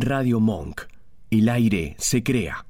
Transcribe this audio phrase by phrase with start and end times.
[0.00, 0.82] Radio Monk.
[1.28, 2.64] El aire se crea.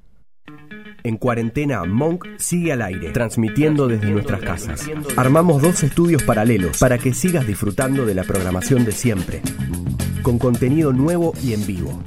[1.05, 4.89] En cuarentena, Monk sigue al aire, transmitiendo desde nuestras casas.
[5.15, 9.43] Armamos dos estudios paralelos para que sigas disfrutando de la programación de siempre,
[10.23, 12.03] con contenido nuevo y en vivo.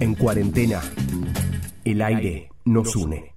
[0.00, 0.80] En cuarentena,
[1.84, 3.33] el aire nos une.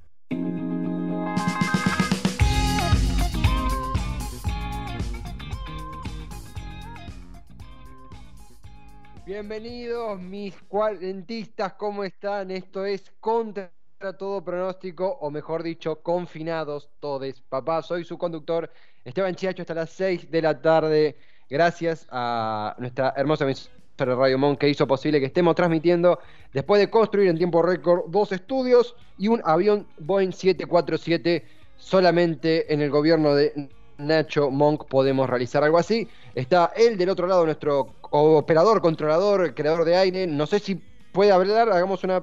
[9.40, 12.50] Bienvenidos mis cuarentistas, ¿cómo están?
[12.50, 13.70] Esto es Contra
[14.18, 17.40] todo pronóstico, o mejor dicho, confinados todes.
[17.42, 18.68] Papá, soy su conductor
[19.06, 21.18] Esteban Chiacho hasta las 6 de la tarde.
[21.52, 26.18] Gracias a nuestra hermosa emisora Radio Mon que hizo posible que estemos transmitiendo
[26.52, 31.46] después de construir en tiempo récord dos estudios y un avión Boeing 747
[31.78, 36.08] solamente en el gobierno de Nacho Monk podemos realizar algo así.
[36.36, 40.28] Está él del otro lado, nuestro operador, controlador, creador de aire.
[40.28, 42.22] No sé si puede hablar, hagamos una...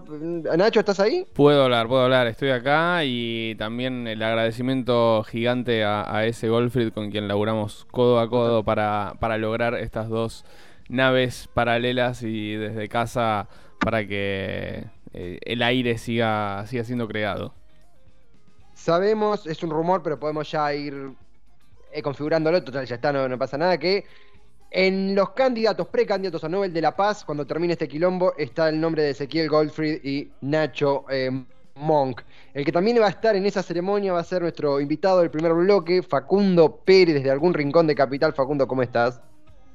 [0.57, 1.27] Nacho, ¿estás ahí?
[1.33, 7.11] Puedo hablar, puedo hablar, estoy acá y también el agradecimiento gigante a, ese Goldfried con
[7.11, 10.45] quien laburamos codo a codo para, para lograr estas dos
[10.89, 13.49] naves paralelas y desde casa
[13.81, 17.55] para que eh, el aire siga, siga siendo creado.
[18.75, 21.13] Sabemos, es un rumor, pero podemos ya ir
[21.93, 24.05] eh, configurándolo, total, ya está, no, pasa nada, que
[24.77, 28.81] en los candidatos, precandidatos a Nobel de la Paz, cuando termine este quilombo, está el
[28.81, 31.31] nombre de Ezequiel Goldfried y Nacho eh,
[31.77, 32.23] Monk.
[32.53, 35.31] El que también va a estar en esa ceremonia va a ser nuestro invitado del
[35.31, 38.33] primer bloque, Facundo Pérez, desde algún rincón de Capital.
[38.33, 39.21] Facundo, ¿cómo estás?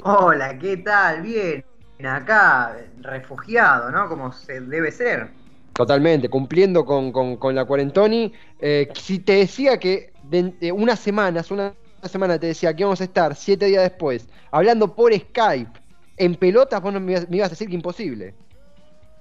[0.04, 1.22] Hola, ¿qué tal?
[1.22, 1.64] Bien,
[2.06, 4.10] acá, refugiado, ¿no?
[4.10, 5.30] Como se debe ser.
[5.72, 8.34] Totalmente, cumpliendo con, la cuarentoni.
[8.60, 11.74] Eh, si te decía que de, unas semanas, una
[12.08, 15.72] semana te decía que íbamos a estar siete días después hablando por Skype
[16.18, 18.34] en pelotas, vos me, ibas a decir que imposible.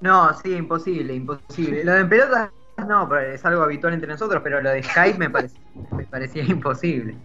[0.01, 1.85] No, sí, imposible, imposible.
[1.85, 2.51] Lo de en pelotas
[2.87, 7.17] no, es algo habitual entre nosotros, pero lo de Skype me, me parecía imposible.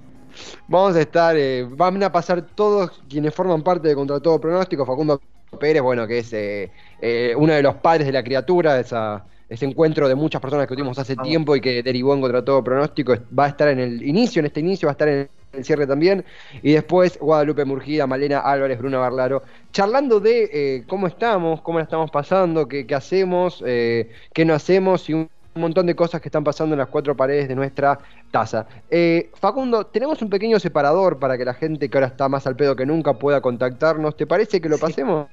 [0.68, 4.86] Vamos a estar, eh, van a pasar todos quienes forman parte de Contra Todo Pronóstico,
[4.86, 5.22] Facundo
[5.60, 9.66] Pérez, bueno, que es eh, eh, uno de los padres de la criatura, esa, ese
[9.66, 13.14] encuentro de muchas personas que tuvimos hace tiempo y que derivó en Contra Todo Pronóstico,
[13.38, 15.88] va a estar en el inicio, en este inicio, va a estar en el cierre
[15.88, 16.26] también.
[16.62, 21.84] Y después Guadalupe Murgida, Malena Álvarez, Bruna Barlaro, charlando de eh, cómo estamos, cómo la
[21.84, 26.44] estamos pasando, qué, hacemos, eh, qué no hacemos y un montón de cosas que están
[26.44, 28.00] pasando en las cuatro paredes de nuestra
[28.32, 28.66] taza.
[28.90, 32.56] Eh, Facundo, tenemos un pequeño separador para que la gente que ahora está más al
[32.56, 34.18] pedo que nunca pueda contactarnos.
[34.18, 35.28] ¿Te parece que lo pasemos?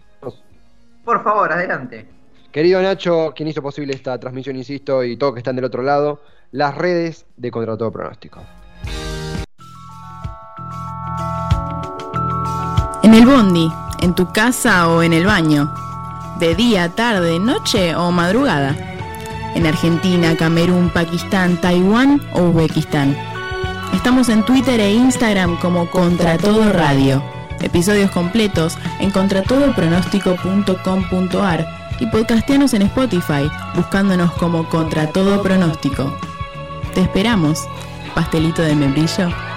[1.05, 2.07] Por favor, adelante.
[2.53, 6.21] Querido Nacho, quien hizo posible esta transmisión, insisto, y todos que están del otro lado,
[6.51, 8.41] las redes de Contra Todo Pronóstico.
[13.10, 15.75] En el bondi, en tu casa o en el baño.
[16.38, 18.76] De día, tarde, noche o madrugada.
[19.56, 23.16] En Argentina, Camerún, Pakistán, Taiwán o Uzbekistán.
[23.93, 27.21] Estamos en Twitter e Instagram como Contra Todo Radio.
[27.60, 31.66] Episodios completos en contratodopronóstico.com.ar
[31.98, 36.16] y podcastianos en Spotify buscándonos como Contra Todo Pronóstico.
[36.94, 37.59] Te esperamos,
[38.15, 39.50] pastelito de membrillo.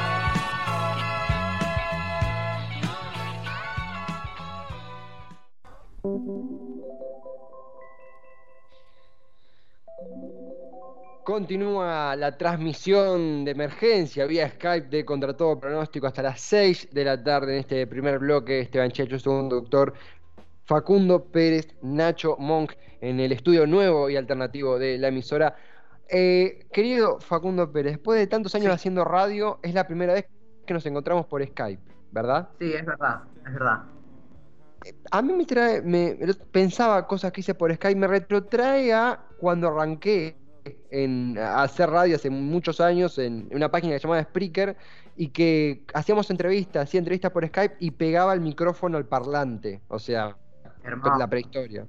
[11.33, 17.03] Continúa la transmisión de emergencia vía Skype de Contra Todo Pronóstico hasta las 6 de
[17.03, 18.59] la tarde en este primer bloque.
[18.59, 19.95] Esteban Checho, segundo doctor
[20.65, 25.55] Facundo Pérez, Nacho Monk en el estudio nuevo y alternativo de la emisora.
[26.07, 30.27] Eh, querido Facundo Pérez, después de tantos años haciendo radio, es la primera vez
[30.67, 32.49] que nos encontramos por Skype, ¿verdad?
[32.59, 33.81] Sí, es verdad, es verdad.
[35.09, 36.15] A mí me trae, me,
[36.51, 40.42] pensaba cosas que hice por Skype, me retrotrae a cuando arranqué
[40.91, 44.77] en hacer radio hace muchos años en una página llamaba Spreaker
[45.15, 49.99] y que hacíamos entrevistas, hacía entrevistas por Skype y pegaba el micrófono al parlante, o
[49.99, 50.35] sea,
[51.17, 51.85] la prehistoria.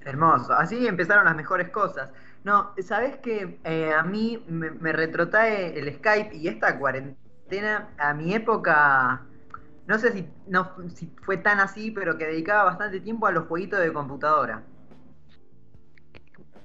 [0.00, 2.10] Hermoso, así empezaron las mejores cosas.
[2.44, 8.32] No, sabes que eh, a mí me, retrotrae el Skype y esta cuarentena a mi
[8.32, 9.22] época,
[9.86, 13.46] no sé si, no, si fue tan así, pero que dedicaba bastante tiempo a los
[13.48, 14.62] jueguitos de computadora.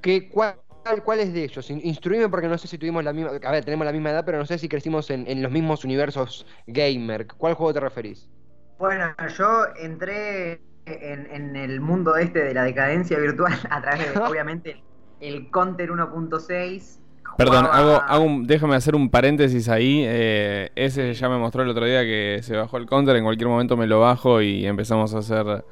[0.01, 0.56] ¿Qué, cuál,
[1.03, 1.69] ¿Cuál es de ellos?
[1.69, 3.31] Instruime porque no sé si tuvimos la misma.
[3.44, 6.45] A ver, tenemos la misma edad, pero no sé si crecimos en, los mismos universos
[6.68, 7.27] gamer.
[7.27, 8.30] ¿Cuál juego te referís?
[8.77, 14.83] Bueno, yo entré en, el mundo este de la decadencia virtual a través de, obviamente,
[15.19, 17.00] el Counter 1.6.
[17.38, 20.03] Perdón, hago, hago déjame hacer un paréntesis ahí.
[20.06, 23.15] Eh, ese ya me mostró el otro día que se bajó el Counter.
[23.15, 25.63] En cualquier momento me lo bajo y empezamos a hacer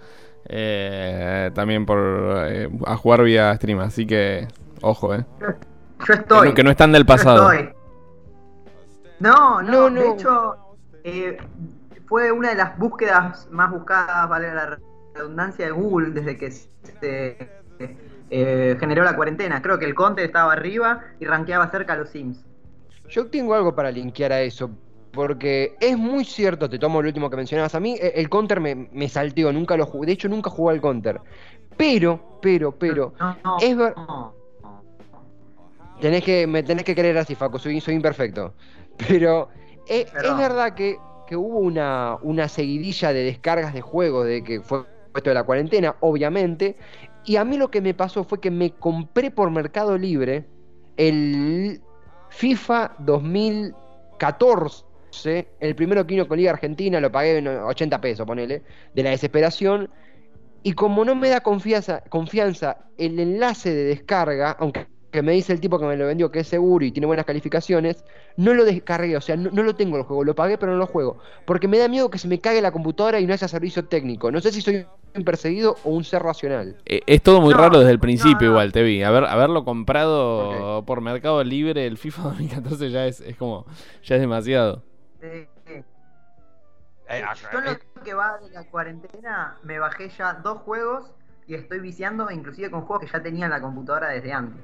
[0.49, 1.99] eh, también por
[2.47, 4.47] eh, a jugar vía stream, así que
[4.81, 5.25] ojo, eh.
[6.07, 6.41] Yo estoy.
[6.41, 7.51] Que no, que no están del Yo pasado.
[7.51, 7.73] estoy.
[9.19, 10.01] No, no, No, no.
[10.01, 10.55] de hecho,
[11.03, 11.37] eh,
[12.07, 14.79] fue una de las búsquedas más buscadas, vale la
[15.13, 17.37] redundancia, de Google desde que se
[18.29, 19.61] eh, generó la cuarentena.
[19.61, 22.43] Creo que el Conte estaba arriba y rankeaba cerca a los Sims.
[23.09, 24.71] Yo tengo algo para linkear a eso.
[25.11, 27.75] Porque es muy cierto, te tomo lo último que mencionabas.
[27.75, 30.07] A mí eh, el counter me, me salteó, nunca lo jugué.
[30.07, 31.19] De hecho, nunca jugué al counter.
[31.75, 33.13] Pero, pero, pero.
[33.19, 34.33] No, no, es ver- no.
[36.01, 38.55] Tenés que, me tenés que creer así, Facu, soy, soy imperfecto.
[39.07, 39.49] Pero
[39.87, 44.61] eh, es, verdad que, que hubo una, una seguidilla de descargas de juegos de que
[44.61, 44.83] fue
[45.15, 46.75] esto de la cuarentena, obviamente.
[47.23, 50.45] Y a mí lo que me pasó fue que me compré por Mercado Libre
[50.97, 51.81] el
[52.29, 58.63] FIFA 2014, el primero que vino con Liga Argentina, lo pagué en 80 pesos, ponele,
[58.93, 59.89] de la desesperación.
[60.63, 65.51] Y como no me da confianza, confianza el enlace de descarga, aunque que me dice
[65.53, 68.05] el tipo que me lo vendió que es seguro y tiene buenas calificaciones,
[68.37, 70.77] no lo descargué, o sea, no, no lo tengo el juego, lo pagué pero no
[70.77, 73.47] lo juego, porque me da miedo que se me cague la computadora y no haya
[73.47, 74.31] servicio técnico.
[74.31, 76.77] No sé si soy un perseguido o un ser racional.
[76.85, 78.51] Eh, es todo muy No, raro desde el principio, no, no.
[78.51, 79.03] igual, te vi.
[79.03, 83.65] Haber, haberlo comprado por Mercado Libre el FIFA 2014 ya es, es como.
[84.03, 84.83] Ya es demasiado.
[85.21, 85.83] Eh, eh.
[87.09, 91.11] Eh, Yo lo que va de la cuarentena me bajé ya dos juegos
[91.45, 94.63] y estoy viciando inclusive con juegos que ya tenía en la computadora desde antes.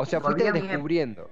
[0.00, 1.28] O sea, fuiste descubriendo.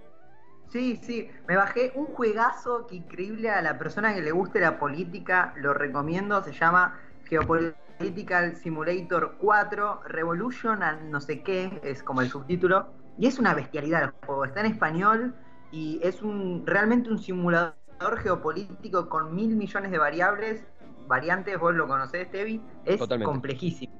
[0.69, 4.79] Sí, sí, me bajé un juegazo que increíble a la persona que le guste la
[4.79, 12.21] política, lo recomiendo, se llama Geopolitical Simulator 4 Revolution and no sé qué, es como
[12.21, 15.35] el subtítulo, y es una bestialidad el juego, está en español
[15.73, 17.75] y es un realmente un simulador
[18.19, 20.67] geopolítico con mil millones de variables,
[21.07, 23.33] variantes, vos lo conocés, Tevi, es Totalmente.
[23.33, 23.95] complejísimo.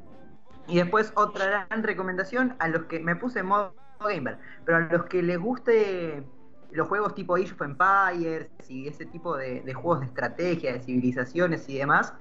[0.67, 3.75] Y después otra gran recomendación a los que me puse en modo
[4.07, 6.23] gamer, pero a los que les guste
[6.71, 10.81] los juegos tipo Age of Empires y ese tipo de, de juegos de estrategia, de
[10.81, 12.13] civilizaciones y demás,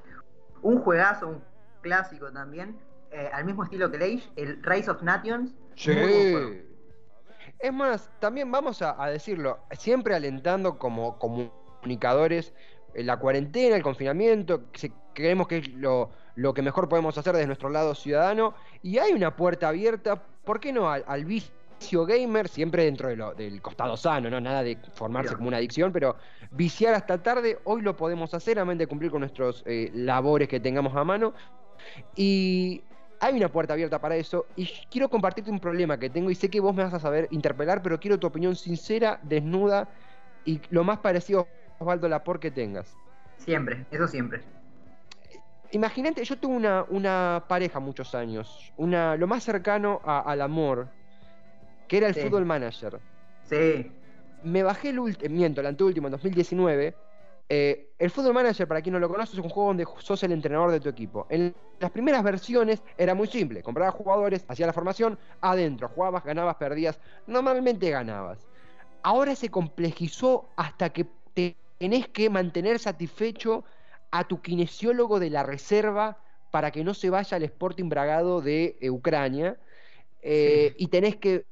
[0.61, 1.43] un juegazo, un
[1.81, 2.77] clásico también,
[3.11, 5.53] eh, al mismo estilo que el Age, el Rise of Nations.
[5.75, 5.91] Sí.
[7.59, 12.53] Es más, también vamos a, a decirlo, siempre alentando como comunicadores
[12.93, 17.33] eh, la cuarentena, el confinamiento, que creemos que es lo, lo que mejor podemos hacer
[17.33, 20.89] desde nuestro lado ciudadano, y hay una puerta abierta, ¿por qué no?
[20.89, 24.41] Al, al vicio gamer, siempre dentro de lo- del costado sano, ¿no?
[24.41, 25.37] Nada de formarse Bien.
[25.37, 26.17] como una adicción, pero
[26.51, 30.47] viciar hasta tarde, hoy lo podemos hacer, a menos de cumplir con nuestros eh, labores
[30.47, 31.33] que tengamos a mano.
[32.15, 32.85] Y
[33.19, 34.47] hay una puerta abierta para eso.
[34.55, 37.27] Y quiero compartirte un problema que tengo y sé que vos me vas a saber
[37.31, 39.89] interpelar, pero quiero tu opinión sincera, desnuda
[40.43, 41.41] y lo más parecido
[41.79, 42.97] a Osvaldo Lapor que tengas.
[43.37, 44.43] Siempre, eso siempre.
[45.71, 50.95] Imagínate, yo tuve una, una pareja muchos años, una, lo más cercano a- al amor,
[51.87, 52.21] que era el Sí.
[52.21, 52.99] fútbol manager.
[53.43, 53.91] Sí,
[54.41, 56.95] me bajé el último, miento, el anteúltimo, en 2019.
[57.49, 60.33] Eh, el Football Manager, para quien no lo conoce, es un juego donde sos el
[60.33, 61.27] entrenador de tu equipo.
[61.29, 66.55] En las primeras versiones era muy simple: comprabas jugadores, hacías la formación, adentro, jugabas, ganabas,
[66.57, 66.99] perdías.
[67.25, 68.45] Normalmente ganabas.
[69.01, 73.63] Ahora se complejizó hasta que te tenés que mantener satisfecho
[74.11, 76.17] a tu kinesiólogo de la reserva
[76.51, 79.57] para que no se vaya al Sporting Bragado de eh, Ucrania.
[80.21, 81.45] Eh, y tenés que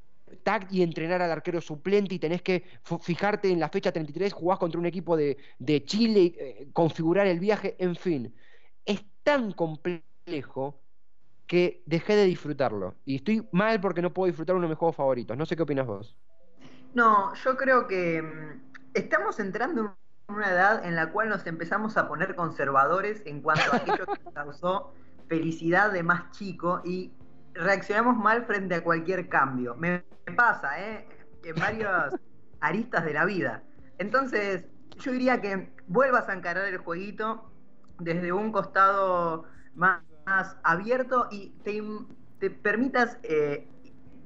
[0.70, 2.64] y entrenar al arquero suplente y tenés que
[3.02, 7.40] fijarte en la fecha 33, jugás contra un equipo de, de Chile, eh, configurar el
[7.40, 8.34] viaje, en fin.
[8.86, 10.82] Es tan complejo
[11.48, 12.96] que dejé de disfrutarlo.
[13.06, 15.38] Y estoy mal porque no puedo disfrutar uno de mis juegos favoritos.
[15.38, 16.18] No sé qué opinas vos.
[16.94, 18.62] No, yo creo que mm,
[18.94, 19.96] estamos entrando
[20.28, 24.06] en una edad en la cual nos empezamos a poner conservadores en cuanto a aquello
[24.06, 24.94] que causó
[25.28, 27.12] felicidad de más chico y
[27.56, 29.76] reaccionamos mal frente a cualquier cambio.
[29.76, 30.04] Me
[30.36, 31.08] pasa, ¿eh?
[31.44, 32.16] En varias
[32.60, 33.64] aristas de la vida.
[33.98, 34.66] Entonces,
[35.00, 37.52] yo diría que vuelvas a encarar el jueguito
[38.00, 41.82] desde un costado más, más abierto y te,
[42.40, 43.70] te permitas eh,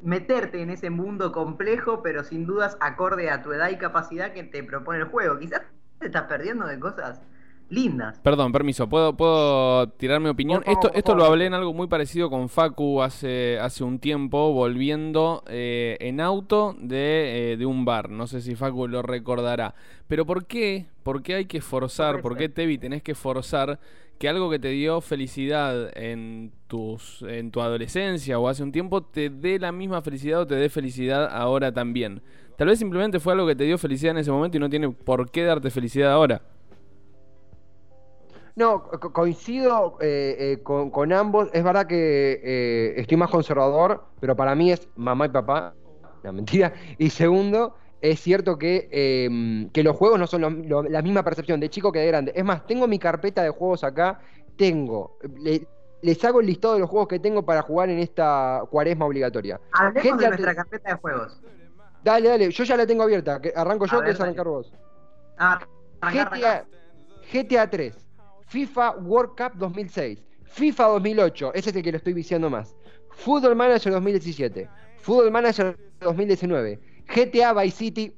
[0.01, 4.43] meterte en ese mundo complejo, pero sin dudas acorde a tu edad y capacidad que
[4.43, 5.37] te propone el juego.
[5.39, 5.61] Quizás
[5.99, 7.21] te estás perdiendo de cosas
[7.69, 8.19] lindas.
[8.19, 10.63] Perdón, permiso, ¿puedo, puedo tirar mi opinión?
[10.63, 14.53] Favor, esto esto lo hablé en algo muy parecido con Facu hace, hace un tiempo,
[14.53, 18.09] volviendo eh, en auto de, eh, de un bar.
[18.09, 19.75] No sé si Facu lo recordará.
[20.07, 20.87] Pero ¿por qué?
[21.03, 22.21] ¿Por qué hay que forzar?
[22.21, 22.49] ¿Por qué.
[22.49, 23.79] Tevi, tenés que forzar
[24.17, 29.01] que algo que te dio felicidad en, tus, en tu adolescencia o hace un tiempo
[29.01, 32.21] te dé la misma felicidad o te dé felicidad ahora también?
[32.57, 34.89] Tal vez simplemente fue algo que te dio felicidad en ese momento y no tiene
[34.89, 36.41] por qué darte felicidad ahora.
[38.59, 41.47] No, co- coincido eh, eh, con, con ambos.
[41.53, 45.73] Es verdad que eh, estoy más conservador, pero para mí es mamá y papá.
[46.23, 46.73] No, mentira.
[46.97, 48.89] Y segundo, es cierto que,
[49.71, 52.33] que los juegos no son lo- lo- la misma percepción de chico que de grande.
[52.35, 54.19] Es más, tengo mi carpeta de juegos acá.
[54.57, 55.17] Tengo.
[55.37, 55.65] le-
[56.01, 59.59] les hago el listado de los juegos que tengo para jugar en esta cuaresma obligatoria.
[59.71, 61.41] Hablemos de GTA nuestra carpeta de juegos.
[62.03, 62.51] Dale, dale.
[62.51, 63.39] Yo ya la tengo abierta.
[63.41, 64.73] que arranco yo, que arrancar vos.
[65.37, 65.59] Ah,
[66.01, 66.67] arranca, GTA, arranca.
[67.31, 68.08] GTA 3,
[68.49, 72.75] FIFA World Cup 2006, FIFA 2008, ese es el que lo estoy viciando más.
[73.11, 78.13] Football Manager 2017, Football Manager 2019, GTA Vice City,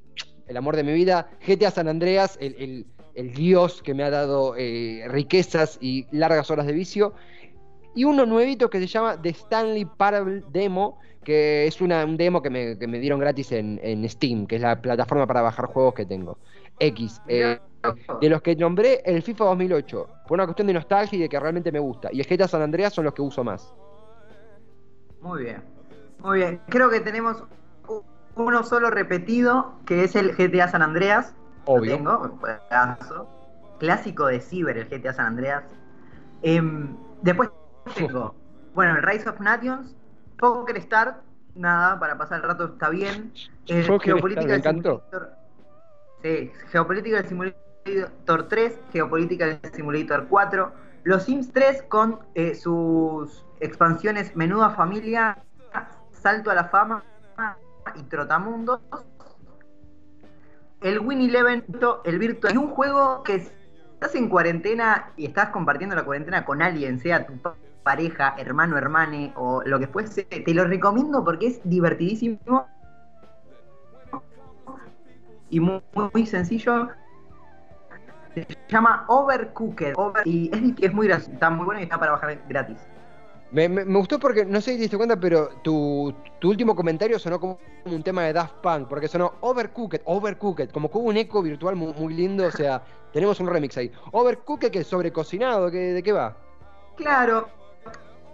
[0.46, 4.10] el amor de mi vida, GTA San Andreas, el, el- el dios que me ha
[4.10, 7.12] dado eh, riquezas y largas horas de vicio.
[7.94, 12.40] Y uno nuevito que se llama The Stanley Parable Demo, que es una, un demo
[12.40, 15.66] que me, que me dieron gratis en, en Steam, que es la plataforma para bajar
[15.66, 16.38] juegos que tengo.
[16.82, 17.22] X.
[17.28, 17.60] eh,
[18.20, 21.40] de los que nombré, el FIFA 2008, por una cuestión de nostalgia y de que
[21.40, 22.08] realmente me gusta.
[22.12, 23.74] Y el GTA San Andreas son los que uso más.
[25.20, 25.62] Muy bien.
[26.18, 26.60] Muy bien.
[26.68, 27.42] Creo que tenemos
[28.34, 31.34] uno solo repetido, que es el GTA San Andreas.
[31.66, 31.96] Lo Obvio.
[31.96, 33.28] tengo, juegazo.
[33.78, 35.64] Clásico de Ciber, el GTA San Andreas.
[36.42, 37.50] Em, después
[37.96, 38.34] tengo,
[38.74, 39.96] bueno, el Rise of Nations,
[40.38, 41.20] Poker Star,
[41.54, 43.32] nada, para pasar el rato está bien.
[43.66, 45.02] El Poker Star, me encantó.
[45.10, 45.41] Simulator.
[46.22, 50.72] Sí, Geopolítica del Simulator 3, Geopolítica del Simulator 4,
[51.04, 55.38] los Sims 3 con eh, sus expansiones Menuda Familia,
[56.12, 57.02] Salto a la Fama
[57.96, 58.80] y Trotamundos.
[60.80, 61.64] El Win Eleven,
[62.04, 62.54] el Virtual.
[62.54, 67.26] Y un juego que estás en cuarentena y estás compartiendo la cuarentena con alguien, sea
[67.26, 72.66] tu pa- pareja, hermano, hermane o lo que fuese, te lo recomiendo porque es divertidísimo
[75.52, 75.82] y muy,
[76.14, 76.88] muy sencillo.
[78.34, 79.92] Se llama Overcooked.
[79.96, 82.78] Over- y es, es muy gracioso, está muy bueno y está para bajar gratis.
[83.50, 86.74] Me, me- me gustó porque, no sé si te diste cuenta, pero tu, tu último
[86.74, 91.10] comentario sonó como un tema de Daft Punk, porque sonó Overcooked, Overcooked, como que hubo
[91.10, 92.82] un eco virtual muy, muy lindo, o sea,
[93.12, 93.92] tenemos un remix ahí.
[94.12, 96.34] Overcooked, que es sobrecocinado, ¿qué- ¿de qué va?
[96.96, 97.46] Claro,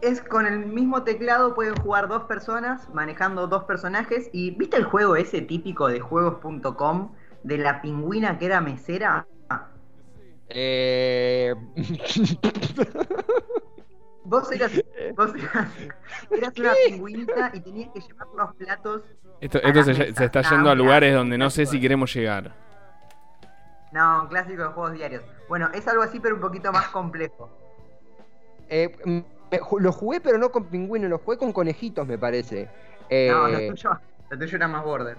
[0.00, 4.28] es con el mismo teclado pueden jugar dos personas manejando dos personajes.
[4.32, 7.12] Y ¿viste el juego ese típico de juegos.com
[7.42, 9.26] de la pingüina que era mesera?
[10.48, 11.54] Eh...
[14.24, 14.70] Vos eras,
[15.16, 15.68] vos eras,
[16.30, 19.02] eras una pingüinita y tenías que llevar los platos.
[19.40, 22.54] Esto, se, está yendo a mirá, lugares donde no sé si queremos llegar.
[23.90, 25.22] No, un clásico de juegos diarios.
[25.48, 27.48] Bueno, es algo así, pero un poquito más complejo.
[28.68, 29.24] Eh,
[29.80, 32.72] lo jugué, pero no con pingüinos, lo jugué con conejitos, me parece.
[33.08, 33.90] Eh, No, lo tuyo,
[34.30, 35.18] lo tuyo era más border.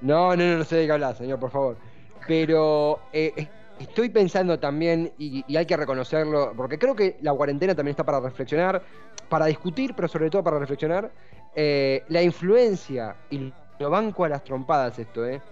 [0.00, 1.78] no, no, no, no sé de qué hablar, señor, por favor.
[2.24, 7.32] Pero eh, es- estoy pensando también, y, y hay que reconocerlo, porque creo que la
[7.34, 8.84] cuarentena también está para reflexionar,
[9.28, 11.14] para discutir, pero sobre todo para reflexionar,
[11.52, 15.42] eh, la influencia, y lo banco a las trompadas esto, eh,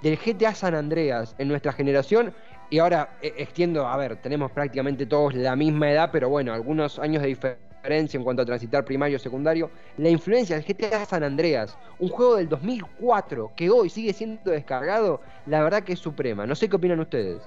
[0.00, 2.34] del GTA San Andreas en nuestra generación.
[2.68, 6.98] Y ahora eh, extiendo, a ver, tenemos prácticamente todos la misma edad, pero bueno, algunos
[6.98, 9.70] años de diferencia en cuanto a transitar primario secundario.
[9.96, 15.20] La influencia del GTA San Andreas, un juego del 2004 que hoy sigue siendo descargado,
[15.46, 16.46] la verdad que es suprema.
[16.46, 17.42] No sé qué opinan ustedes.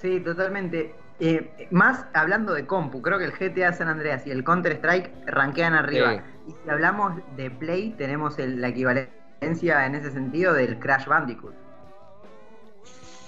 [0.00, 0.94] Sí, totalmente.
[1.18, 5.10] Eh, más hablando de compu, creo que el GTA San Andreas y el Counter Strike
[5.26, 6.22] rankean arriba.
[6.46, 11.54] Y si hablamos de Play, tenemos el- la equivalencia en ese sentido del Crash Bandicoot.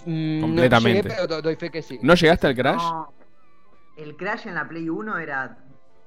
[0.04, 0.98] Mm, Completamente.
[1.02, 1.98] No llegué, pero do- doy fe que sí.
[2.02, 2.82] ¿No llegaste al Crash?
[2.82, 3.12] No,
[3.96, 5.56] el Crash en la Play 1 era.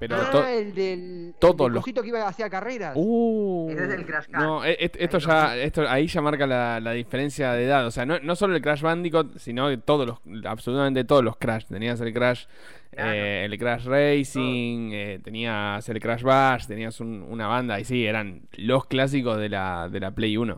[0.02, 2.94] Pero ah, to- el del, todos el los- que iba hacia carreras.
[2.96, 4.42] Uh, Ese es el Crash Car.
[4.42, 7.86] No, e- et- esto ya, esto ahí ya marca la, la diferencia de edad.
[7.86, 11.38] O sea, no, no solo el Crash Bandicoot, sino que todos los, absolutamente todos los
[11.38, 11.66] Crash.
[11.68, 12.46] Tenías el Crash,
[12.90, 13.12] Claro.
[13.14, 18.04] eh, el Crash Racing, eh, tenías el Crash Bash, tenías un- una banda y sí,
[18.04, 20.56] eran los clásicos de la, de la Play 1.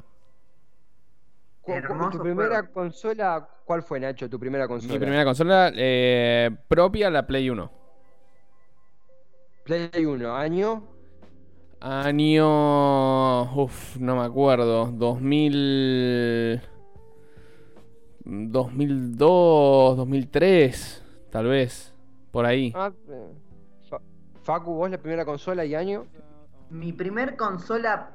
[1.61, 2.73] Cu- cu- hermoso ¿Tu primera juego.
[2.73, 4.29] consola, cuál fue, Nacho?
[4.29, 4.93] ¿Tu primera consola?
[4.93, 7.82] Mi primera consola eh, propia, la Play 1.
[9.63, 10.83] Play 1, año.
[11.79, 13.43] Año.
[13.55, 14.87] Uf, no me acuerdo.
[14.91, 16.61] 2000.
[18.25, 21.93] 2002, 2003, tal vez.
[22.31, 22.71] Por ahí.
[22.75, 23.33] Ah, eh,
[23.89, 24.01] Fa-
[24.43, 26.05] Facu, vos la primera consola y año.
[26.69, 28.11] Mi primer consola.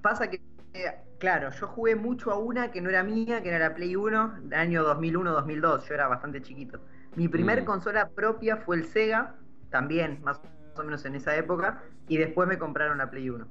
[0.00, 0.40] Pasa que.
[0.74, 3.94] eh, Claro, yo jugué mucho a una que no era mía, que era la Play
[3.94, 5.86] 1, del año 2001-2002.
[5.86, 6.80] Yo era bastante chiquito.
[7.14, 7.64] Mi primer Mm.
[7.64, 9.36] consola propia fue el Sega,
[9.70, 10.40] también más
[10.78, 11.82] o menos en esa época.
[12.08, 13.46] Y después me compraron la Play 1.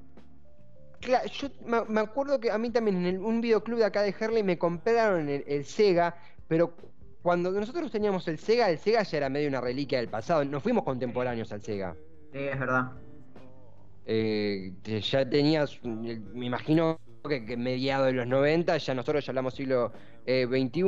[0.99, 4.01] Claro, yo me, me acuerdo que a mí también en el- un videoclub de acá
[4.03, 6.15] de Herley me compraron el, el Sega,
[6.47, 6.73] pero
[7.23, 10.45] cuando nosotros teníamos el Sega, el Sega ya era medio una reliquia del pasado.
[10.45, 11.95] No fuimos contemporáneos al Sega.
[12.31, 12.91] Sí, es verdad.
[14.05, 19.53] Eh, ya tenías, me imagino que, que mediados de los 90, ya nosotros ya hablamos
[19.53, 19.91] siglo
[20.25, 20.81] eh, XXI.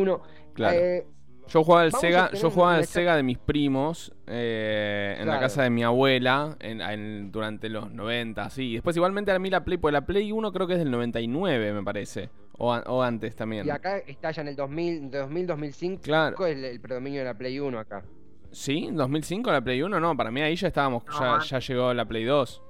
[0.54, 0.78] Claro.
[0.78, 1.08] Eh,
[1.48, 5.40] Yo jugaba al Sega, yo jugaba al Sega de mis primos eh, en la Claro.
[5.42, 8.70] casa de mi abuela en, en- durante los 90, sí.
[8.72, 10.90] Y después igualmente a mí la Play, pues la Play 1 creo que es del
[10.92, 12.30] 99, me parece.
[12.58, 13.66] O, o antes también.
[13.66, 16.46] y acá está ya en el 2000, 2000 2005, Claro.
[16.46, 18.04] el, el predominio de la Play 1 acá.
[18.52, 18.90] ¿Sí?
[18.92, 20.00] ¿2005 la Play 1?
[20.00, 22.62] No, para mí ahí ya estábamos, No, ya, ya llegó la Play 2.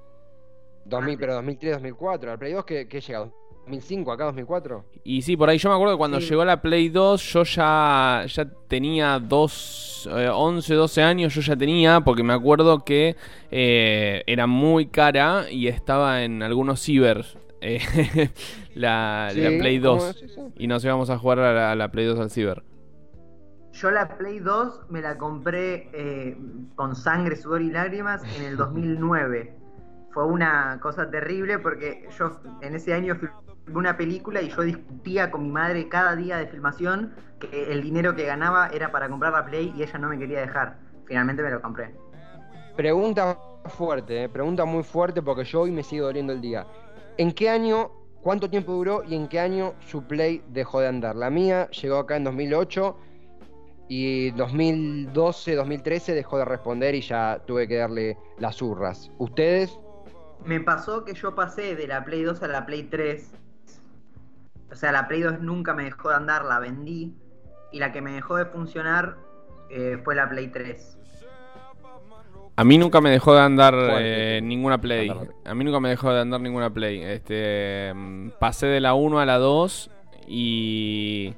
[0.85, 2.29] 2000, pero 2003, 2004.
[2.31, 3.29] La Play 2 que, que llega
[3.65, 4.83] 2005, acá 2004.
[5.03, 6.29] Y sí, por ahí yo me acuerdo que cuando Sí.
[6.29, 11.55] llegó la Play 2 yo ya, ya tenía dos, eh, 11, 12 años, yo ya
[11.55, 13.15] tenía, porque me acuerdo que
[13.51, 17.25] eh, era muy cara y estaba en algunos ciber
[17.61, 17.79] eh,
[18.75, 20.09] la, Sí, la Play ¿cómo 2.
[20.09, 20.51] es eso?
[20.57, 22.63] Y nos íbamos a jugar a la, a la Play 2 al ciber.
[23.71, 26.37] Yo la Play 2 me la compré eh,
[26.75, 29.55] con sangre, sudor y lágrimas en el 2009.
[30.11, 33.33] Fue una cosa terrible porque yo en ese año filmé
[33.73, 38.15] una película y yo discutía con mi madre cada día de filmación que el dinero
[38.15, 40.77] que ganaba era para comprar la Play y ella no me quería dejar.
[41.05, 41.95] Finalmente me lo compré.
[42.75, 46.65] Pregunta fuerte, eh, pregunta muy fuerte porque yo hoy me sigue doliendo el día.
[47.17, 47.91] ¿En qué año,
[48.21, 51.15] cuánto tiempo duró y en qué año su Play dejó de andar?
[51.15, 52.97] La mía llegó acá en 2008
[53.87, 59.11] y 2012, 2013 dejó de responder y ya tuve que darle las urras.
[59.19, 59.77] ¿Ustedes?
[60.45, 63.42] Me pasó que yo pasé de la Play 2 a la Play 3.
[64.73, 67.13] O sea, la Play 2 nunca me dejó de andar, la vendí.
[67.71, 69.17] Y la que me dejó de funcionar
[69.69, 70.97] eh, fue la Play 3.
[72.55, 75.11] A mí nunca me dejó de andar eh, ninguna Play.
[75.45, 77.03] A mí nunca me dejó de andar ninguna Play.
[77.03, 79.91] Este, mm, pasé de la 1 a la 2
[80.27, 81.33] y,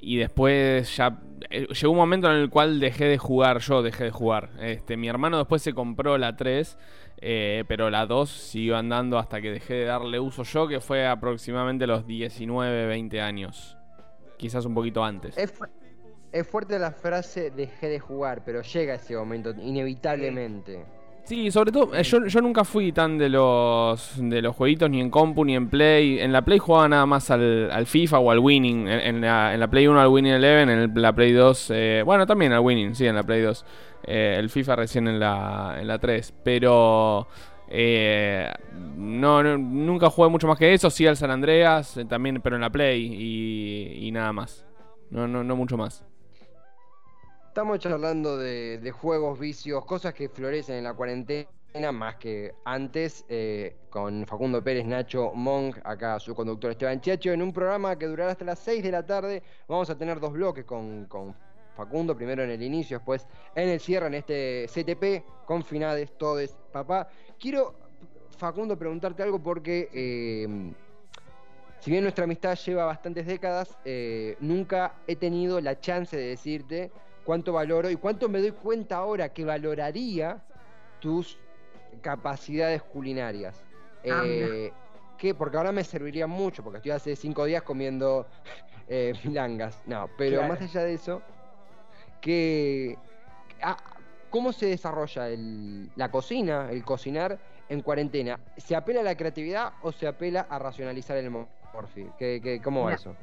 [0.00, 1.18] y después ya
[1.50, 4.50] eh, llegó un momento en el cual dejé de jugar, yo dejé de jugar.
[4.60, 6.78] Este, mi hermano después se compró la 3,
[7.18, 11.06] eh, pero la 2 siguió andando hasta que dejé de darle uso yo, que fue
[11.06, 13.76] aproximadamente los 19, 20 años.
[14.36, 15.36] Quizás un poquito antes.
[15.38, 15.64] Es, fu-
[16.32, 20.84] es fuerte la frase dejé de jugar, pero llega ese momento, inevitablemente.
[21.24, 25.00] Sí, sobre todo, eh, yo, yo nunca fui tan de los de los jueguitos ni
[25.00, 26.18] en compu ni en Play.
[26.18, 28.88] En la Play jugaba nada más al, al FIFA o al Winning.
[28.88, 32.02] En, la, en la Play 1 al Winning Eleven, en el- la Play 2, eh,
[32.04, 33.64] bueno, también al Winning, sí, en la Play 2.
[34.04, 36.34] Eh, el FIFA recién en la, en la 3.
[36.42, 37.28] Pero
[37.68, 38.50] eh,
[38.96, 40.90] no, no- nunca jugué mucho más que eso.
[40.90, 44.66] Sí al San Andreas, también, pero en la Play y, y nada más.
[45.10, 46.04] No, no, no mucho más.
[47.52, 53.76] Estamos charlando de, juegos, vicios, cosas que florecen en la cuarentena más que antes, eh,
[53.90, 58.32] con Facundo Pérez, Nacho Monk, acá su conductor Esteban Chiacho, en un programa que durará
[58.32, 59.42] hasta las 6 de la tarde.
[59.68, 61.36] Vamos a tener dos bloques con, con
[61.76, 66.56] Facundo, primero en el inicio, después en el cierre, en este CTP, con finades, todes,
[66.72, 67.10] papá.
[67.38, 67.74] Quiero,
[68.38, 69.90] Facundo, preguntarte algo porque...
[69.92, 70.72] eh,
[71.80, 76.92] si bien nuestra amistad lleva bastantes décadas, eh, nunca he tenido la chance de decirte
[77.24, 80.42] cuánto valoro y cuánto me doy cuenta ahora que valoraría
[80.98, 81.38] tus
[82.00, 83.56] capacidades culinarias.
[84.08, 84.72] Ah, Eh,
[85.16, 88.26] que porque ahora me serviría mucho, porque estoy hace cinco días comiendo
[88.88, 89.86] eh, milangas.
[89.86, 90.48] No, pero Claro.
[90.48, 91.22] más allá de eso,
[92.20, 92.98] que
[93.62, 93.76] ah,
[94.30, 98.40] ¿cómo se desarrolla el- la cocina, el cocinar en cuarentena?
[98.56, 102.10] ¿Se apela a la creatividad o se apela a racionalizar el morfi?
[102.18, 103.16] ¿Qué, qué- cómo va eso?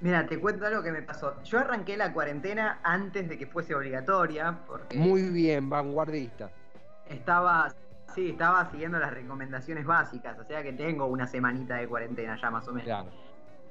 [0.00, 1.42] Mira, te cuento algo que me pasó.
[1.42, 6.50] Yo arranqué la cuarentena antes de que fuese obligatoria, porque Muy bien, vanguardista.
[7.04, 7.74] estaba,
[8.14, 12.50] sí, estaba siguiendo las recomendaciones básicas, o sea que tengo una semanita de cuarentena ya
[12.50, 12.86] más o menos.
[12.86, 13.10] Claro.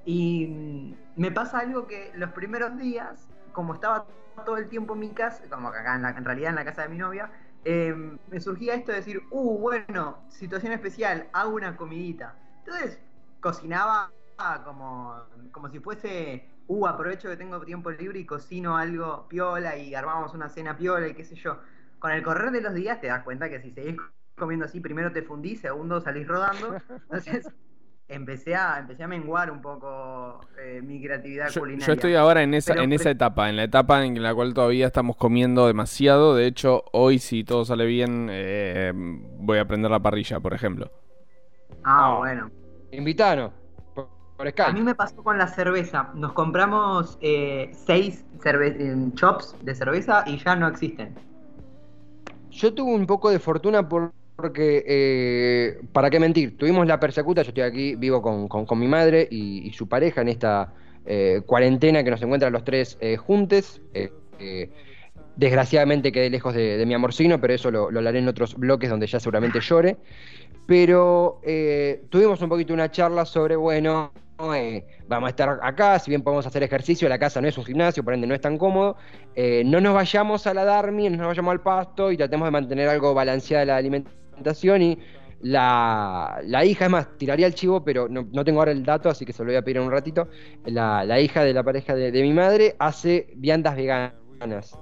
[0.03, 4.07] Y mm, me pasa algo que los primeros días, como estaba
[4.45, 6.83] todo el tiempo en mi casa, como acá en, la- en realidad en la casa
[6.83, 7.31] de mi novia,
[7.63, 7.93] eh,
[8.27, 12.35] me surgía esto de decir, uh, bueno, situación especial, hago una comidita.
[12.63, 12.99] Entonces,
[13.39, 14.11] cocinaba
[14.63, 15.15] como,
[15.51, 20.33] como si fuese, uh, aprovecho que tengo tiempo libre y cocino algo piola y armamos
[20.33, 21.59] una cena piola y qué sé yo.
[21.99, 23.95] Con el correr de los días te das cuenta que si seguís
[24.35, 26.75] comiendo así, primero te fundís, segundo salís rodando.
[26.89, 27.47] Entonces,
[28.07, 31.87] empecé a, empecé a menguar un poco eh, mi creatividad Yo, culinaria.
[31.87, 34.53] yo estoy ahora en esa, Pero en esa etapa, en la etapa en la cual
[34.53, 36.35] todavía estamos comiendo demasiado.
[36.35, 40.91] De hecho, hoy si todo sale bien, eh, voy a prender la parrilla, por ejemplo.
[41.83, 42.17] Ah, Ah.
[42.19, 42.51] bueno.
[42.91, 43.51] Invitanos.
[44.37, 44.69] Por, por Skype.
[44.69, 46.11] A mí me pasó con la cerveza.
[46.13, 51.15] Nos compramos eh, seis cerve- eh, chops de cerveza y ya no existen.
[52.51, 56.57] Yo tuve un poco de fortuna por- porque, eh, ¿para qué mentir?
[56.57, 59.87] Tuvimos la persecuta, yo estoy aquí, vivo con, con- con mi madre y, y su
[59.87, 60.73] pareja en esta
[61.05, 63.81] eh, cuarentena que nos encuentra los tres eh, juntes.
[65.37, 68.89] Desgraciadamente quedé lejos de, de mi amorcino, pero eso lo, lo hablaré en otros bloques
[68.89, 69.97] donde ya seguramente llore.
[70.65, 71.39] Pero
[72.09, 74.11] tuvimos un poquito una charla sobre, bueno,
[74.53, 77.65] eh, vamos a estar acá, si bien podemos hacer ejercicio, la casa no es un
[77.65, 78.97] gimnasio, por ende no es tan cómodo,
[79.35, 82.51] eh, no nos vayamos a la Darmi, no nos vayamos al pasto y tratemos de
[82.51, 84.99] mantener algo balanceada la alimentación y
[85.41, 89.09] la, la hija, es más, tiraría el chivo, pero no, no tengo ahora el dato,
[89.09, 90.27] así que se lo voy a pedir en un ratito,
[90.65, 94.77] la, la hija de la pareja de, de mi madre hace viandas veganas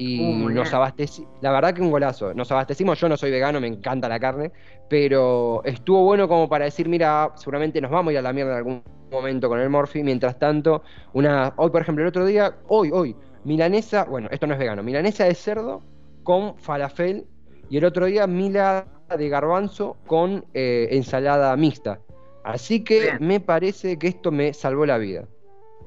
[0.00, 3.60] y Uh, nos abastecimos, la verdad que un golazo, nos abastecimos, yo no soy vegano,
[3.60, 4.52] me encanta la carne,
[4.88, 8.52] pero estuvo bueno como para decir, mira, seguramente nos vamos a ir a la mierda
[8.52, 12.56] en algún momento con el Morphy, mientras tanto, una, hoy por ejemplo, el otro día,
[12.68, 15.82] hoy, hoy, milanesa, bueno, esto no es vegano, milanesa de cerdo
[16.22, 17.26] con falafel,
[17.70, 22.00] y el otro día mila de garbanzo con eh, ensalada mixta.
[22.44, 23.18] Así que Bien.
[23.20, 25.24] me parece que esto me salvó la vida.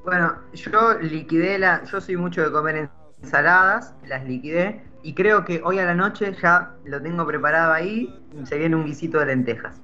[0.04, 1.84] Bueno, yo liquidé la.
[1.86, 2.90] Yo soy mucho de comer
[3.22, 4.84] ensaladas, las liquidé.
[5.04, 8.14] Y creo que hoy a la noche ya lo tengo preparado ahí.
[8.44, 9.82] Se viene un guisito de lentejas.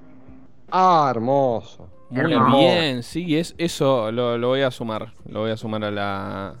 [0.70, 1.90] Ah, hermoso.
[2.10, 2.56] Muy Hermoso.
[2.56, 5.12] bien, sí, es, eso lo, lo voy a sumar.
[5.28, 6.54] Lo voy a sumar a la.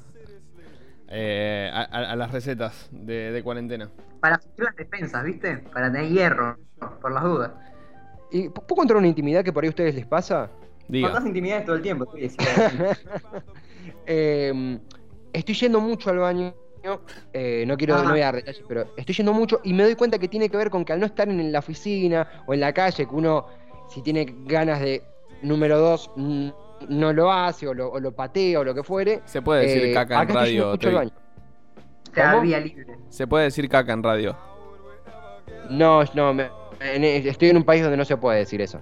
[1.08, 3.90] eh, a, las recetas de, de cuarentena.
[4.20, 5.58] Para hacer las despensas, ¿viste?
[5.72, 6.56] Para tener hierro,
[7.00, 7.50] por las dudas.
[8.30, 10.50] ¿Y p- puedo contar una intimidad que por ahí a ustedes les pasa?
[10.86, 11.08] Diga.
[11.08, 12.04] Contás intimidades todo el tiempo.
[12.04, 12.96] estoy diciendo.
[14.06, 14.78] Eh,
[15.32, 16.54] estoy yendo mucho al baño.
[17.32, 18.04] eh, no quiero, Ajá.
[18.04, 20.48] no voy a dar detalles, pero estoy yendo mucho y me doy cuenta que tiene
[20.48, 23.14] que ver con que al no estar en la oficina o en la calle, que
[23.14, 23.46] uno,
[23.88, 25.02] si tiene ganas de
[25.42, 26.48] número dos, mm,
[26.88, 29.20] no lo hace o lo, o lo patea o lo que fuere.
[29.24, 30.72] Se puede decir eh, caca en estoy radio.
[32.60, 32.98] libre.
[33.08, 34.36] Se puede decir caca en radio.
[35.70, 38.80] No, no, me- en- estoy en un país donde no se puede decir eso.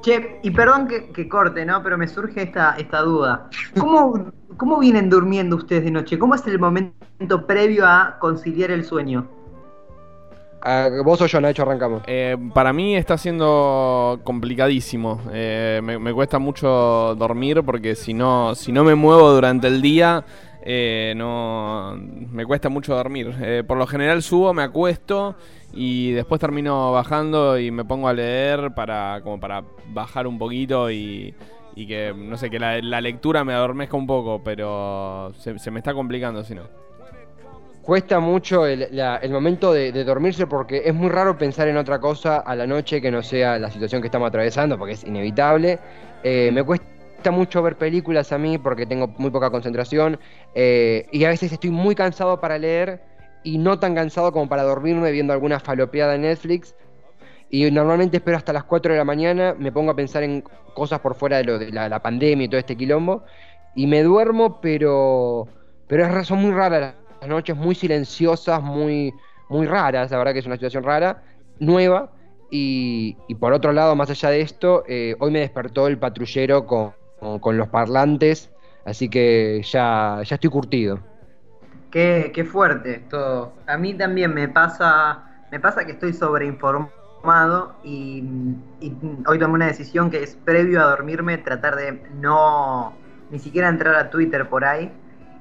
[0.00, 1.82] Che, y perdón que, que corte, ¿no?
[1.82, 3.50] Pero me surge esta, esta duda.
[3.78, 6.18] ¿Cómo, ¿Cómo vienen durmiendo ustedes de noche?
[6.18, 9.26] ¿Cómo es el momento previo a conciliar el sueño?
[10.60, 12.02] Ah, vos o yo, Nacho, arrancamos.
[12.06, 15.20] Eh, para mí está siendo complicadísimo.
[15.32, 20.24] Eh, me, cuesta mucho dormir porque si no, si no me muevo durante el día,
[20.62, 23.34] eh, no me cuesta mucho dormir.
[23.40, 25.36] Eh, por lo general subo, me acuesto
[25.72, 30.90] y después termino bajando y me pongo a leer para como para bajar un poquito
[30.90, 31.34] y,
[31.76, 35.94] y que no sé que la, lectura me adormezca un poco, pero se me está
[35.94, 36.87] complicando si no.
[37.88, 41.78] Cuesta mucho el, la- el momento de, de dormirse porque es muy raro pensar en
[41.78, 45.04] otra cosa a la noche que no sea la situación que estamos atravesando, porque es
[45.04, 45.78] inevitable.
[46.22, 50.18] Eh, me cuesta mucho ver películas a mí porque tengo muy poca concentración
[50.54, 53.00] eh, y a veces estoy muy cansado para leer
[53.42, 56.74] y no tan cansado como para dormirme viendo alguna falopeada en Netflix.
[57.50, 60.42] Y normalmente espero hasta las 4 de la mañana, me pongo a pensar en
[60.74, 63.24] cosas por fuera de, lo, de la, la pandemia y todo este quilombo.
[63.74, 65.48] Y me duermo, pero,
[65.86, 66.94] pero es, ra- son muy las
[67.26, 70.10] noches, muy silenciosas, muy, muy raras.
[70.10, 71.22] La verdad que es una situación rara,
[71.58, 72.12] nueva.
[72.50, 76.66] Y, y por otro lado, más allá de esto, eh, hoy me despertó el patrullero
[76.66, 76.94] con,
[77.40, 78.50] con- los parlantes.
[78.84, 81.00] Así que ya, ya estoy curtido.
[81.90, 83.54] Qué, qué fuerte todo.
[83.66, 86.92] A mí también me pasa, me pasa que estoy sobreinformado
[87.82, 88.22] y,
[88.80, 92.94] y hoy tomé una decisión que es previo a dormirme tratar de no
[93.30, 94.92] ni siquiera entrar a Twitter por ahí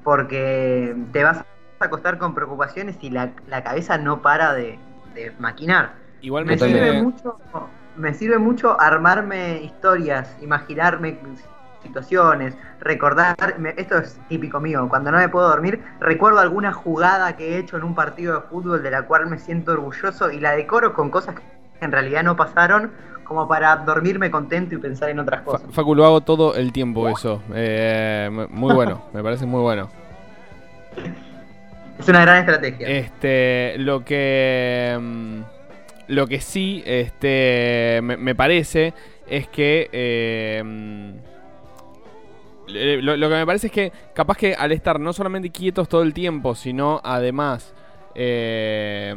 [0.04, 1.44] porque te vas
[1.80, 4.80] a acostar con preocupaciones y la, la cabeza no para de,
[5.14, 5.94] de maquinar.
[6.16, 7.40] Me Igualmente, sirve mucho,
[7.96, 11.20] me sirve mucho armarme historias, imaginarme
[11.84, 17.36] situaciones, recordar, me- esto es típico mío, cuando no me puedo dormir, recuerdo alguna jugada
[17.38, 20.40] que he hecho en un partido de fútbol de la cual me siento orgulloso y
[20.40, 21.44] la decoro con cosas que
[21.82, 22.92] en realidad no pasaron,
[23.24, 25.70] como para dormirme contento y pensar en otras cosas.
[25.72, 27.42] Facu, lo hago todo el tiempo eso.
[27.54, 29.90] Eh, muy bueno, me parece muy bueno.
[32.00, 32.88] Es una gran estrategia.
[32.88, 34.98] Este, lo que.
[35.00, 35.42] mm,
[36.08, 38.94] Lo que sí este, me, parece
[39.28, 39.90] es que.
[39.92, 41.12] eh, mm,
[42.68, 46.04] lo, lo que me parece es que capaz que al estar no solamente quietos todo
[46.04, 47.74] el tiempo, sino además.
[48.16, 49.14] eh,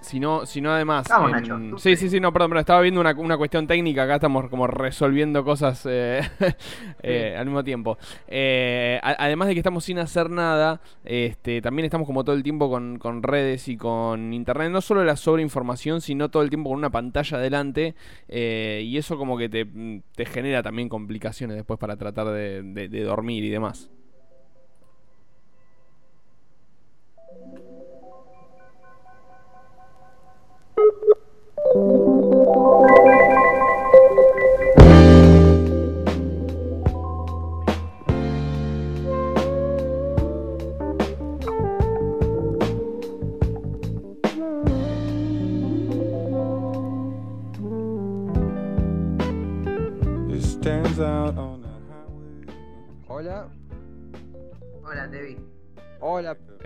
[0.00, 1.06] sino, sino además.
[1.08, 2.08] Vamos, en- Nacho, tú sí, sí.
[2.08, 4.04] sí, no, perdón, pero estaba viendo una, una cuestión técnica.
[4.04, 6.20] Acá estamos como resolviendo cosas eh,
[7.02, 7.98] eh, al mismo tiempo.
[8.26, 12.42] Eh, a- además de que estamos sin hacer nada, este, también estamos como todo el
[12.42, 14.70] tiempo con, con redes y con internet.
[14.70, 17.94] No solo la sobreinformación, sino todo el tiempo con una pantalla delante.
[18.28, 19.66] eh, y eso como que te,
[20.14, 23.90] te genera también complicaciones después para tratar de, de- de dormir y demás.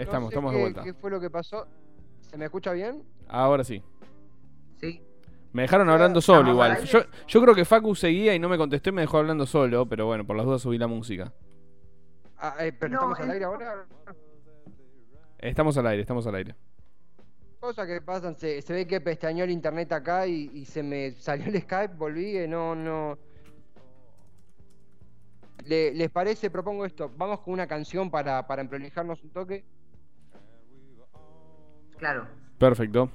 [0.02, 0.82] Estamos, sé estamos de vuelta.
[0.82, 1.66] ¿Qué fue lo que pasó?
[2.20, 3.02] ¿Se me escucha bien?
[3.28, 3.82] Ahora sí.
[4.80, 5.02] Sí.
[5.52, 6.84] Me dejaron hablando solo ¿Estamos igual.
[6.84, 9.86] Yo, yo creo que Facu seguía y no me contestó y me dejó hablando solo,
[9.86, 11.32] pero bueno, por las dudas subí la música.
[12.38, 13.86] Ah, eh, pero No, estamos al el- aire ahora.
[15.38, 16.54] Estamos al aire, estamos al aire.
[17.60, 21.12] Cosas que pasan, se, se ve que pestañeó el internet acá y, y se me
[21.12, 23.18] salió el Skype, volví y no, no.
[25.66, 26.50] Le- ¿Les parece?
[26.50, 27.10] Propongo esto.
[27.16, 29.64] Vamos con una canción para, para emprolijarnos un toque.
[32.02, 32.26] Claro.
[32.58, 33.08] Perfecto.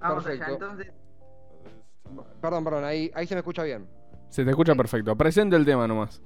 [0.00, 0.44] Vamos allá.
[0.44, 0.52] Perfecto.
[0.52, 0.92] Entonces,
[2.42, 3.88] Perdón, perdón, ahí, ahí se me escucha bien.
[4.28, 5.16] Se te escucha perfecto.
[5.16, 6.20] Presente el tema nomás.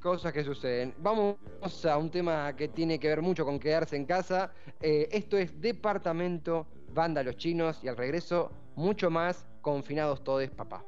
[0.00, 0.94] Cosas que suceden.
[0.98, 1.38] Vamos
[1.84, 4.52] a un tema que tiene que ver mucho con quedarse en casa.
[4.80, 10.84] Eh, esto es Departamento, Banda Los Chinos y al regreso, mucho más confinados todos, papá.